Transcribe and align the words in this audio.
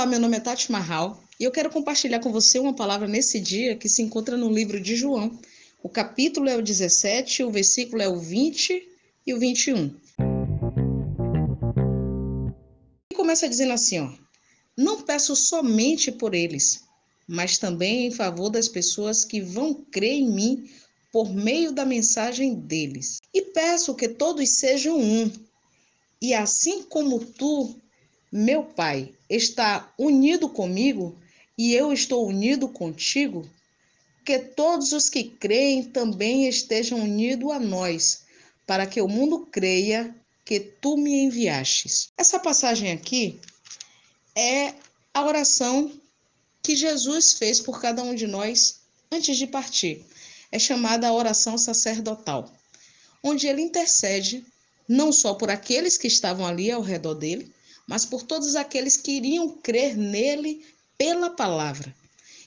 Olá, 0.00 0.08
meu 0.08 0.18
nome 0.18 0.38
é 0.38 0.40
Tati 0.40 0.72
Marral 0.72 1.22
e 1.38 1.44
eu 1.44 1.50
quero 1.50 1.68
compartilhar 1.68 2.20
com 2.20 2.32
você 2.32 2.58
uma 2.58 2.72
palavra 2.72 3.06
nesse 3.06 3.38
dia 3.38 3.76
que 3.76 3.86
se 3.86 4.00
encontra 4.00 4.34
no 4.34 4.50
livro 4.50 4.80
de 4.80 4.96
João. 4.96 5.38
O 5.82 5.90
capítulo 5.90 6.48
é 6.48 6.56
o 6.56 6.62
17, 6.62 7.44
o 7.44 7.50
versículo 7.50 8.00
é 8.00 8.08
o 8.08 8.18
20 8.18 8.82
e 9.26 9.34
o 9.34 9.38
21. 9.38 9.94
E 13.12 13.14
começa 13.14 13.46
dizendo 13.46 13.74
assim, 13.74 14.00
ó: 14.00 14.10
Não 14.74 15.02
peço 15.02 15.36
somente 15.36 16.10
por 16.10 16.34
eles, 16.34 16.82
mas 17.28 17.58
também 17.58 18.06
em 18.06 18.10
favor 18.10 18.48
das 18.48 18.68
pessoas 18.68 19.26
que 19.26 19.42
vão 19.42 19.74
crer 19.74 20.14
em 20.14 20.30
mim 20.30 20.70
por 21.12 21.30
meio 21.30 21.72
da 21.72 21.84
mensagem 21.84 22.54
deles. 22.54 23.18
E 23.34 23.42
peço 23.42 23.94
que 23.94 24.08
todos 24.08 24.48
sejam 24.56 24.98
um. 24.98 25.30
E 26.22 26.32
assim 26.32 26.84
como 26.84 27.20
tu, 27.20 27.78
meu 28.30 28.62
Pai, 28.62 29.12
está 29.28 29.92
unido 29.98 30.48
comigo 30.48 31.18
e 31.58 31.74
eu 31.74 31.92
estou 31.92 32.26
unido 32.26 32.68
contigo, 32.68 33.48
que 34.24 34.38
todos 34.38 34.92
os 34.92 35.08
que 35.08 35.24
creem 35.24 35.82
também 35.82 36.48
estejam 36.48 37.00
unidos 37.00 37.50
a 37.50 37.58
nós, 37.58 38.22
para 38.66 38.86
que 38.86 39.00
o 39.00 39.08
mundo 39.08 39.48
creia 39.50 40.14
que 40.44 40.60
tu 40.60 40.96
me 40.96 41.24
enviastes. 41.24 42.10
Essa 42.16 42.38
passagem 42.38 42.92
aqui 42.92 43.40
é 44.36 44.74
a 45.12 45.24
oração 45.24 45.92
que 46.62 46.76
Jesus 46.76 47.32
fez 47.32 47.60
por 47.60 47.80
cada 47.80 48.02
um 48.02 48.14
de 48.14 48.26
nós 48.26 48.80
antes 49.10 49.36
de 49.36 49.46
partir. 49.46 50.04
É 50.52 50.58
chamada 50.58 51.08
a 51.08 51.12
oração 51.12 51.58
sacerdotal, 51.58 52.52
onde 53.22 53.46
ele 53.46 53.62
intercede 53.62 54.44
não 54.88 55.12
só 55.12 55.34
por 55.34 55.50
aqueles 55.50 55.96
que 55.96 56.06
estavam 56.06 56.46
ali 56.46 56.70
ao 56.70 56.82
redor 56.82 57.14
dele, 57.14 57.52
mas 57.90 58.04
por 58.04 58.22
todos 58.22 58.54
aqueles 58.54 58.96
que 58.96 59.10
iriam 59.10 59.48
crer 59.48 59.96
nele 59.96 60.64
pela 60.96 61.28
palavra. 61.28 61.92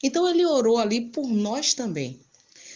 Então 0.02 0.25
ele 0.25 0.45
orou 0.45 0.77
ali 0.77 1.02
por 1.02 1.27
nós 1.27 1.73
também. 1.73 2.17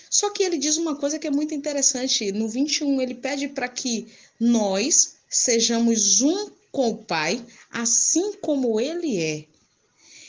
Só 0.10 0.30
que 0.32 0.44
ele 0.44 0.58
diz 0.58 0.76
uma 0.76 0.94
coisa 0.94 1.18
que 1.18 1.28
é 1.28 1.32
muito 1.32 1.54
interessante. 1.54 2.30
No 2.34 2.50
21, 2.50 3.02
ele 3.02 3.16
pede 3.16 3.48
para 3.48 3.70
que 3.70 4.08
nós 4.38 5.16
sejamos 5.30 6.20
um 6.20 6.52
com 6.70 6.90
o 6.90 6.98
Pai, 6.98 7.42
assim 7.72 8.34
como 8.42 8.82
ele 8.82 9.18
é. 9.18 9.46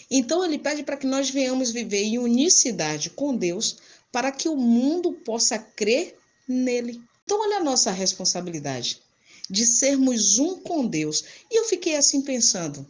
Então 0.08 0.44
ele 0.44 0.60
pede 0.60 0.84
para 0.84 0.96
que 0.96 1.08
nós 1.08 1.28
venhamos 1.28 1.72
viver 1.72 2.04
em 2.04 2.18
unicidade 2.18 3.10
com 3.10 3.34
Deus, 3.34 3.78
para 4.12 4.30
que 4.30 4.48
o 4.48 4.56
mundo 4.56 5.12
possa 5.12 5.58
crer 5.58 6.16
nele. 6.46 7.02
Então 7.24 7.40
olha 7.40 7.56
a 7.56 7.64
nossa 7.64 7.90
responsabilidade 7.90 9.07
de 9.48 9.66
sermos 9.66 10.38
um 10.38 10.60
com 10.60 10.86
Deus. 10.86 11.24
E 11.50 11.58
eu 11.58 11.64
fiquei 11.64 11.96
assim 11.96 12.22
pensando: 12.22 12.86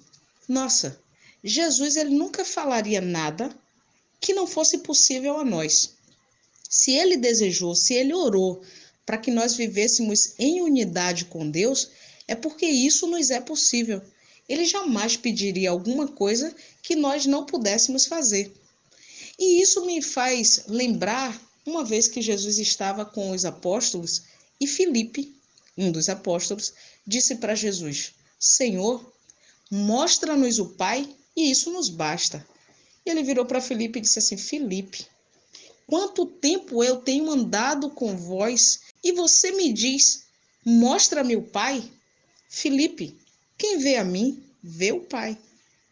nossa, 0.49 1.01
Jesus 1.43 1.97
ele 1.97 2.15
nunca 2.15 2.45
falaria 2.45 3.01
nada 3.01 3.55
que 4.21 4.35
não 4.35 4.47
fosse 4.47 4.79
possível 4.79 5.39
a 5.39 5.45
nós. 5.45 5.95
Se 6.69 6.93
ele 6.93 7.17
desejou, 7.17 7.75
se 7.75 7.95
ele 7.95 8.13
orou 8.13 8.63
para 9.07 9.19
que 9.19 9.31
nós 9.31 9.55
vivêssemos 9.55 10.35
em 10.39 10.61
unidade 10.61 11.27
com 11.27 11.49
Deus, 11.49 11.91
é 12.27 12.35
porque 12.35 12.67
isso 12.67 13.07
nos 13.07 13.31
é 13.31 13.41
possível. 13.41 14.03
Ele 14.49 14.65
jamais 14.65 15.17
pediria 15.17 15.71
alguma 15.71 16.09
coisa 16.09 16.55
que 16.83 16.97
nós 16.97 17.25
não 17.25 17.47
pudéssemos 17.47 18.07
fazer. 18.07 18.53
E 19.39 19.63
isso 19.63 19.87
me 19.87 20.03
faz 20.03 20.65
lembrar 20.67 21.41
uma 21.65 21.85
vez 21.85 22.09
que 22.09 22.21
Jesus 22.21 22.59
estava 22.59 23.05
com 23.05 23.31
os 23.31 23.45
apóstolos 23.45 24.23
e 24.61 24.67
Filipe 24.67 25.38
um 25.79 25.93
dos 25.93 26.09
apóstolos, 26.09 26.75
disse 27.07 27.37
para 27.37 27.55
Jesus: 27.55 28.13
Senhor, 28.39 29.11
mostra-nos 29.71 30.59
o 30.59 30.67
Pai 30.71 31.09
e 31.37 31.51
isso 31.51 31.73
nos 31.73 31.89
basta. 31.89 32.45
E 33.07 33.11
ele 33.11 33.23
virou 33.23 33.47
para 33.47 33.61
Felipe 33.61 33.99
e 33.99 34.03
disse 34.03 34.19
assim: 34.19 34.37
Felipe, 34.37 35.07
quanto 35.87 36.27
tempo 36.27 36.83
eu 36.83 36.97
tenho 36.97 37.31
andado 37.31 37.89
com 37.91 38.17
vós 38.17 38.81
e 39.03 39.13
você 39.13 39.53
me 39.53 39.73
diz: 39.73 40.25
Mostra-me 40.65 41.37
o 41.37 41.43
Pai? 41.43 41.89
Felipe, 42.49 43.17
quem 43.57 43.79
vê 43.79 43.97
a 43.97 44.05
mim, 44.05 44.43
vê 44.63 44.93
o 44.93 45.01
Pai. 45.01 45.39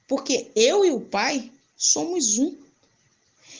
Porque 0.09 0.51
eu 0.55 0.85
e 0.85 0.91
o 0.91 1.01
Pai 1.01 1.51
somos 1.77 2.39
um. 2.39 2.57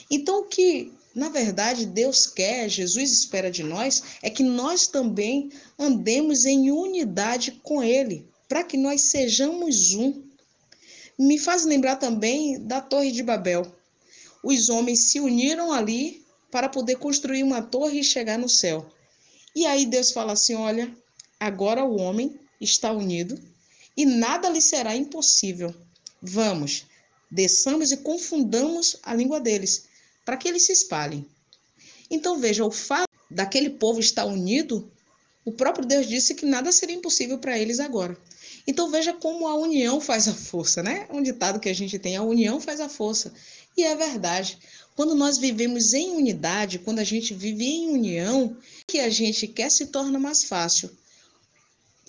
Então, 0.09 0.41
o 0.41 0.45
que 0.45 0.91
na 1.17 1.29
verdade, 1.29 1.87
Deus 1.87 2.27
quer, 2.27 2.69
Jesus 2.69 3.11
espera 3.11 3.49
de 3.49 3.63
nós, 3.63 4.03
é 4.21 4.29
que 4.29 4.43
nós 4.43 4.85
também 4.85 5.51
andemos 5.79 6.45
em 6.45 6.69
unidade 6.69 7.59
com 7.63 7.81
Ele, 7.81 8.29
para 8.47 8.63
que 8.63 8.77
nós 8.77 9.09
sejamos 9.09 9.95
um. 9.95 10.21
Me 11.17 11.39
faz 11.39 11.65
lembrar 11.65 11.95
também 11.95 12.61
da 12.61 12.81
Torre 12.81 13.11
de 13.11 13.23
Babel. 13.23 13.65
Os 14.43 14.69
homens 14.69 15.09
se 15.09 15.19
uniram 15.19 15.73
ali 15.73 16.23
para 16.51 16.69
poder 16.69 16.97
construir 16.97 17.41
uma 17.41 17.63
torre 17.63 18.01
e 18.01 18.03
chegar 18.03 18.37
no 18.37 18.47
céu. 18.47 18.87
E 19.55 19.65
aí 19.65 19.87
Deus 19.87 20.11
fala 20.11 20.33
assim: 20.33 20.53
olha, 20.53 20.95
agora 21.39 21.83
o 21.83 21.97
homem 21.99 22.39
está 22.61 22.91
unido 22.91 23.41
e 23.97 24.05
nada 24.05 24.49
lhe 24.49 24.61
será 24.61 24.95
impossível. 24.95 25.73
Vamos, 26.21 26.85
desçamos 27.31 27.91
e 27.91 27.97
confundamos 27.97 28.97
a 29.01 29.15
língua 29.15 29.39
deles 29.39 29.86
para 30.27 30.35
que 30.35 30.49
eles 30.49 30.63
se 30.63 30.73
espalhem. 30.73 31.25
Então 32.11 32.37
veja, 32.37 32.65
o 32.65 32.69
fato 32.69 33.07
daquele 33.31 33.69
povo 33.69 34.01
estar 34.01 34.25
unido, 34.25 34.91
o 35.45 35.53
próprio 35.53 35.85
Deus 35.85 36.05
disse 36.05 36.35
que 36.35 36.45
nada 36.45 36.69
seria 36.73 36.97
impossível 36.97 37.37
para 37.37 37.57
eles 37.57 37.79
agora. 37.79 38.17
Então 38.67 38.91
veja 38.91 39.13
como 39.13 39.47
a 39.47 39.55
união 39.55 40.01
faz 40.01 40.27
a 40.27 40.33
força, 40.33 40.83
né? 40.83 41.07
Um 41.09 41.23
ditado 41.23 41.61
que 41.61 41.69
a 41.69 41.73
gente 41.73 41.97
tem, 41.97 42.17
a 42.17 42.23
união 42.23 42.59
faz 42.59 42.81
a 42.81 42.89
força. 42.89 43.33
E 43.77 43.85
é 43.85 43.95
verdade. 43.95 44.59
Quando 44.97 45.15
nós 45.15 45.37
vivemos 45.37 45.93
em 45.93 46.11
unidade, 46.11 46.79
quando 46.79 46.99
a 46.99 47.05
gente 47.05 47.33
vive 47.33 47.63
em 47.65 47.89
união, 47.91 48.57
que 48.85 48.99
a 48.99 49.09
gente 49.09 49.47
quer 49.47 49.71
se 49.71 49.85
torna 49.85 50.19
mais 50.19 50.43
fácil. 50.43 50.91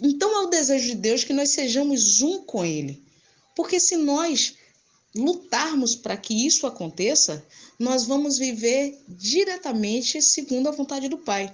Então 0.03 0.43
é 0.43 0.45
o 0.45 0.51
desejo 0.51 0.89
de 0.89 0.97
Deus 0.97 1.23
que 1.23 1.33
nós 1.33 1.51
sejamos 1.51 2.21
um 2.21 2.43
com 2.43 2.65
Ele. 2.65 3.01
Porque 3.55 3.79
se 3.79 3.95
nós 3.95 4.58
lutarmos 5.15 5.95
para 5.95 6.17
que 6.17 6.47
isso 6.47 6.67
aconteça, 6.67 7.45
nós 7.79 8.05
vamos 8.05 8.39
viver 8.39 8.99
diretamente 9.09 10.21
segundo 10.21 10.69
a 10.69 10.73
vontade 10.73 11.09
do 11.09 11.19
Pai. 11.19 11.53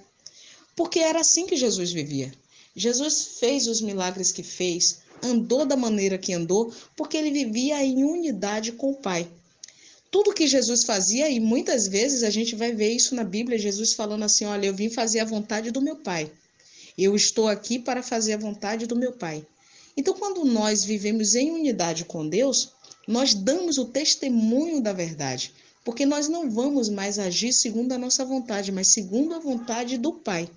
Porque 0.75 0.98
era 0.98 1.20
assim 1.20 1.47
que 1.47 1.56
Jesus 1.56 1.92
vivia. 1.92 2.32
Jesus 2.75 3.38
fez 3.38 3.69
os 3.69 3.81
milagres 3.81 4.32
que 4.32 4.42
fez, 4.42 4.98
andou 5.22 5.65
da 5.65 5.76
maneira 5.76 6.19
que 6.19 6.32
andou, 6.32 6.72
porque 6.97 7.16
ele 7.16 7.31
vivia 7.31 7.84
em 7.84 8.03
unidade 8.03 8.72
com 8.72 8.91
o 8.91 8.97
Pai. 8.97 9.28
Tudo 10.10 10.34
que 10.34 10.47
Jesus 10.47 10.84
fazia, 10.84 11.28
e 11.28 11.38
muitas 11.41 11.86
vezes 11.86 12.22
a 12.22 12.31
gente 12.31 12.54
vai 12.54 12.72
ver 12.72 12.91
isso 12.91 13.15
na 13.15 13.25
Bíblia, 13.25 13.59
Jesus 13.59 13.92
falando 13.92 14.25
assim: 14.25 14.44
Olha, 14.44 14.66
eu 14.66 14.75
vim 14.75 14.91
fazer 14.91 15.21
a 15.21 15.25
vontade 15.25 15.71
do 15.71 15.81
meu 15.81 15.97
Pai. 15.97 16.31
Eu 16.97 17.16
estou 17.16 17.48
aqui 17.48 17.78
para 17.78 18.03
fazer 18.03 18.34
a 18.34 18.38
vontade 18.38 18.86
do 18.86 18.97
meu 18.97 19.12
Pai. 19.12 19.44
Então, 19.97 20.15
quando 20.15 20.44
nós 20.44 20.84
vivemos 20.84 21.34
em 21.34 21.50
unidade 21.50 22.04
com 22.04 22.28
Deus, 22.28 22.72
nós 23.06 23.34
damos 23.34 23.78
o 23.78 23.84
testemunho 23.84 24.81
da 24.81 24.92
verdade, 24.92 25.53
porque 25.84 26.06
nós 26.06 26.28
não 26.28 26.50
vamos 26.50 26.88
mais 26.88 27.19
agir 27.19 27.53
segundo 27.53 27.92
a 27.92 27.98
nossa 27.98 28.25
vontade, 28.25 28.72
mas 28.72 28.88
segundo 28.88 29.34
a 29.34 29.38
vontade 29.38 29.98
do 29.98 30.12
Pai. 30.12 30.48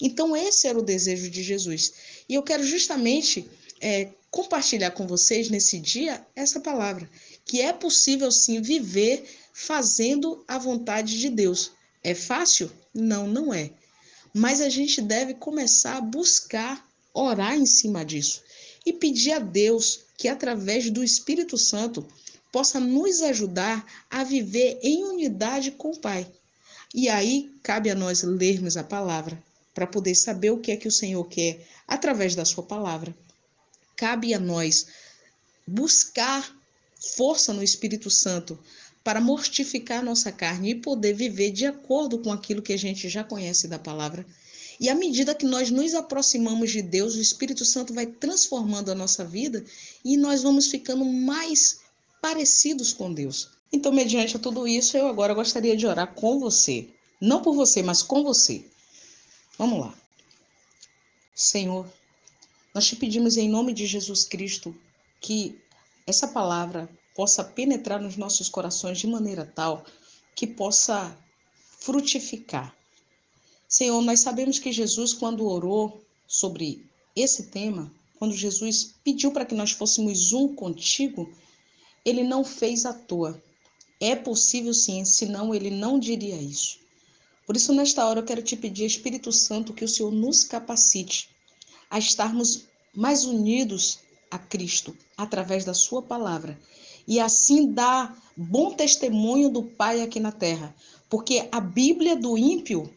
Então, 0.00 0.36
esse 0.36 0.66
era 0.66 0.78
o 0.78 0.82
desejo 0.82 1.28
de 1.28 1.42
Jesus. 1.42 1.92
E 2.28 2.34
eu 2.34 2.42
quero 2.42 2.64
justamente 2.64 3.48
é, 3.80 4.08
compartilhar 4.30 4.92
com 4.92 5.06
vocês 5.06 5.50
nesse 5.50 5.78
dia 5.78 6.24
essa 6.34 6.60
palavra, 6.60 7.10
que 7.44 7.60
é 7.60 7.72
possível 7.72 8.30
sim 8.30 8.62
viver 8.62 9.24
fazendo 9.52 10.42
a 10.46 10.56
vontade 10.56 11.18
de 11.18 11.28
Deus. 11.28 11.72
É 12.02 12.14
fácil? 12.14 12.70
Não, 12.94 13.26
não 13.26 13.52
é. 13.52 13.70
Mas 14.32 14.60
a 14.60 14.68
gente 14.68 15.02
deve 15.02 15.34
começar 15.34 15.96
a 15.96 16.00
buscar 16.00 16.88
orar 17.12 17.56
em 17.56 17.66
cima 17.66 18.04
disso 18.04 18.42
e 18.86 18.92
pedir 18.92 19.32
a 19.32 19.38
Deus 19.38 20.00
que, 20.20 20.28
através 20.28 20.90
do 20.90 21.02
Espírito 21.02 21.56
Santo, 21.56 22.06
possa 22.52 22.78
nos 22.78 23.22
ajudar 23.22 23.86
a 24.10 24.22
viver 24.22 24.78
em 24.82 25.02
unidade 25.02 25.70
com 25.70 25.92
o 25.92 25.98
Pai. 25.98 26.30
E 26.94 27.08
aí 27.08 27.50
cabe 27.62 27.88
a 27.88 27.94
nós 27.94 28.22
lermos 28.22 28.76
a 28.76 28.84
palavra 28.84 29.42
para 29.72 29.86
poder 29.86 30.14
saber 30.14 30.50
o 30.50 30.58
que 30.58 30.72
é 30.72 30.76
que 30.76 30.86
o 30.86 30.92
Senhor 30.92 31.24
quer 31.24 31.66
através 31.88 32.34
da 32.34 32.44
sua 32.44 32.62
palavra. 32.62 33.16
Cabe 33.96 34.34
a 34.34 34.38
nós 34.38 34.88
buscar 35.66 36.54
força 37.16 37.54
no 37.54 37.62
Espírito 37.62 38.10
Santo 38.10 38.58
para 39.02 39.22
mortificar 39.22 40.04
nossa 40.04 40.30
carne 40.30 40.72
e 40.72 40.74
poder 40.74 41.14
viver 41.14 41.50
de 41.50 41.64
acordo 41.64 42.18
com 42.18 42.30
aquilo 42.30 42.60
que 42.60 42.74
a 42.74 42.78
gente 42.78 43.08
já 43.08 43.24
conhece 43.24 43.66
da 43.66 43.78
palavra 43.78 44.26
e 44.80 44.88
à 44.88 44.94
medida 44.94 45.34
que 45.34 45.44
nós 45.44 45.70
nos 45.70 45.92
aproximamos 45.92 46.70
de 46.70 46.80
Deus, 46.80 47.14
o 47.14 47.20
Espírito 47.20 47.66
Santo 47.66 47.92
vai 47.92 48.06
transformando 48.06 48.90
a 48.90 48.94
nossa 48.94 49.22
vida 49.22 49.62
e 50.02 50.16
nós 50.16 50.42
vamos 50.42 50.68
ficando 50.68 51.04
mais 51.04 51.80
parecidos 52.22 52.90
com 52.90 53.12
Deus. 53.12 53.50
Então, 53.70 53.92
mediante 53.92 54.38
tudo 54.38 54.66
isso, 54.66 54.96
eu 54.96 55.06
agora 55.06 55.34
gostaria 55.34 55.76
de 55.76 55.86
orar 55.86 56.14
com 56.14 56.40
você. 56.40 56.88
Não 57.20 57.42
por 57.42 57.54
você, 57.54 57.82
mas 57.82 58.02
com 58.02 58.22
você. 58.22 58.64
Vamos 59.58 59.80
lá. 59.80 59.94
Senhor, 61.34 61.86
nós 62.74 62.86
te 62.86 62.96
pedimos 62.96 63.36
em 63.36 63.50
nome 63.50 63.74
de 63.74 63.86
Jesus 63.86 64.24
Cristo 64.24 64.74
que 65.20 65.60
essa 66.06 66.26
palavra 66.26 66.88
possa 67.14 67.44
penetrar 67.44 68.00
nos 68.00 68.16
nossos 68.16 68.48
corações 68.48 68.98
de 68.98 69.06
maneira 69.06 69.44
tal 69.44 69.84
que 70.34 70.46
possa 70.46 71.14
frutificar. 71.78 72.74
Senhor, 73.70 74.02
nós 74.02 74.18
sabemos 74.18 74.58
que 74.58 74.72
Jesus, 74.72 75.12
quando 75.12 75.46
orou 75.46 76.04
sobre 76.26 76.84
esse 77.14 77.44
tema, 77.44 77.88
quando 78.18 78.34
Jesus 78.34 78.96
pediu 79.04 79.30
para 79.30 79.44
que 79.44 79.54
nós 79.54 79.70
fôssemos 79.70 80.32
um 80.32 80.52
contigo, 80.56 81.32
ele 82.04 82.24
não 82.24 82.42
fez 82.42 82.84
à 82.84 82.92
toa. 82.92 83.40
É 84.00 84.16
possível 84.16 84.74
sim, 84.74 85.04
senão 85.04 85.54
ele 85.54 85.70
não 85.70 86.00
diria 86.00 86.34
isso. 86.34 86.80
Por 87.46 87.54
isso, 87.54 87.72
nesta 87.72 88.04
hora, 88.04 88.18
eu 88.18 88.24
quero 88.24 88.42
te 88.42 88.56
pedir, 88.56 88.86
Espírito 88.86 89.30
Santo, 89.30 89.72
que 89.72 89.84
o 89.84 89.88
Senhor 89.88 90.10
nos 90.10 90.42
capacite 90.42 91.28
a 91.88 91.96
estarmos 91.96 92.64
mais 92.92 93.24
unidos 93.24 94.00
a 94.32 94.38
Cristo 94.38 94.96
através 95.16 95.64
da 95.64 95.74
Sua 95.74 96.02
palavra 96.02 96.58
e 97.06 97.20
assim 97.20 97.70
dar 97.70 98.20
bom 98.36 98.74
testemunho 98.74 99.48
do 99.48 99.62
Pai 99.62 100.02
aqui 100.02 100.18
na 100.18 100.32
terra, 100.32 100.74
porque 101.08 101.48
a 101.52 101.60
Bíblia 101.60 102.16
do 102.16 102.36
ímpio 102.36 102.92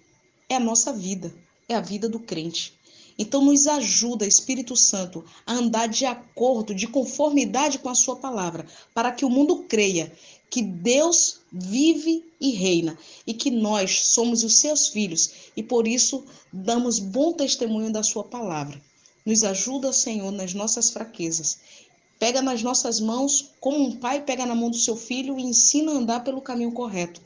é 0.49 0.55
a 0.55 0.59
nossa 0.59 0.93
vida, 0.93 1.33
é 1.67 1.75
a 1.75 1.81
vida 1.81 2.07
do 2.09 2.19
crente. 2.19 2.73
Então, 3.17 3.43
nos 3.43 3.67
ajuda, 3.67 4.25
Espírito 4.25 4.75
Santo, 4.75 5.23
a 5.45 5.53
andar 5.53 5.87
de 5.87 6.05
acordo, 6.05 6.73
de 6.73 6.87
conformidade 6.87 7.77
com 7.77 7.89
a 7.89 7.95
Sua 7.95 8.15
palavra, 8.15 8.65
para 8.93 9.11
que 9.11 9.23
o 9.23 9.29
mundo 9.29 9.65
creia 9.67 10.11
que 10.49 10.61
Deus 10.61 11.39
vive 11.51 12.23
e 12.39 12.51
reina 12.51 12.95
e 13.25 13.33
que 13.33 13.49
nós 13.49 14.07
somos 14.09 14.43
os 14.43 14.59
seus 14.59 14.87
filhos 14.87 15.31
e 15.57 15.63
por 15.63 15.87
isso 15.87 16.23
damos 16.51 16.99
bom 16.99 17.33
testemunho 17.33 17.91
da 17.91 18.03
Sua 18.03 18.23
palavra. 18.23 18.79
Nos 19.25 19.43
ajuda, 19.43 19.91
Senhor, 19.91 20.31
nas 20.31 20.53
nossas 20.53 20.91
fraquezas. 20.91 21.57
Pega 22.19 22.39
nas 22.39 22.61
nossas 22.61 22.99
mãos, 22.99 23.49
como 23.59 23.83
um 23.83 23.95
pai 23.95 24.21
pega 24.21 24.45
na 24.45 24.53
mão 24.53 24.69
do 24.69 24.77
seu 24.77 24.95
filho 24.95 25.39
e 25.39 25.43
ensina 25.43 25.91
a 25.91 25.95
andar 25.95 26.23
pelo 26.23 26.41
caminho 26.41 26.71
correto, 26.71 27.19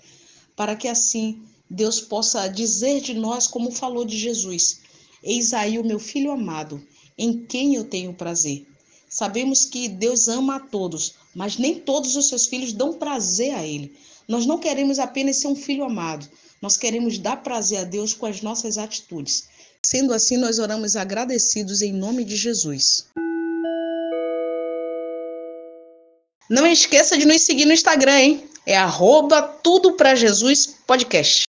para 0.56 0.76
que 0.76 0.88
assim 0.88 1.42
Deus 1.70 2.00
possa 2.00 2.48
dizer 2.48 3.02
de 3.02 3.14
nós, 3.14 3.48
como 3.48 3.72
falou 3.72 4.06
de 4.06 4.18
Jesus: 4.18 4.80
Eis 5.24 5.54
aí 5.54 5.78
o 5.78 5.86
meu 5.86 6.00
filho 6.00 6.32
amado, 6.32 6.82
em 7.18 7.46
quem 7.46 7.76
eu 7.76 7.84
tenho 7.84 8.14
prazer. 8.14 8.66
Sabemos 9.10 9.66
que 9.66 9.88
Deus 9.88 10.28
ama 10.28 10.58
a 10.58 10.60
todos, 10.60 11.16
mas 11.34 11.58
nem 11.58 11.80
todos 11.80 12.16
os 12.16 12.28
seus 12.28 12.46
filhos 12.46 12.74
dão 12.74 12.94
prazer 12.94 13.54
a 13.54 13.66
Ele. 13.66 13.96
Nós 14.28 14.46
não 14.46 14.60
queremos 14.60 15.00
apenas 15.00 15.38
ser 15.38 15.48
um 15.48 15.56
filho 15.56 15.84
amado, 15.84 16.28
nós 16.62 16.76
queremos 16.76 17.18
dar 17.18 17.38
prazer 17.38 17.80
a 17.80 17.84
Deus 17.84 18.14
com 18.14 18.26
as 18.26 18.42
nossas 18.42 18.78
atitudes. 18.78 19.48
Sendo 19.86 20.14
assim, 20.14 20.38
nós 20.38 20.60
oramos 20.60 20.96
agradecidos 20.96 21.82
em 21.82 21.94
nome 21.94 22.26
de 22.26 22.36
Jesus. 22.36 23.06
Não 26.50 26.66
esqueça 26.66 27.18
de 27.18 27.26
nos 27.26 27.42
seguir 27.42 27.66
no 27.66 27.74
Instagram, 27.74 28.20
hein? 28.20 28.44
É 28.66 28.76
arroba 28.76 29.42
tudo 29.42 29.94
pra 29.94 30.16
Jesus 30.16 30.76
podcast. 30.86 31.44